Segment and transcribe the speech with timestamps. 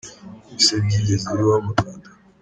[0.51, 2.07] Ibi se byigeze bibaho mu Rwanda?